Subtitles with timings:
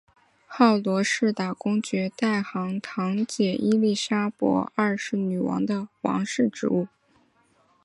[0.57, 6.87] 告罗士打公爵代行堂姐伊利莎伯二世女王的王室职务。